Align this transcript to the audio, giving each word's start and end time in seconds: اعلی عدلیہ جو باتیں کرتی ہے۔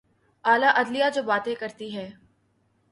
اعلی 0.45 0.67
عدلیہ 0.75 1.09
جو 1.13 1.23
باتیں 1.23 1.55
کرتی 1.55 1.95
ہے۔ 1.95 2.09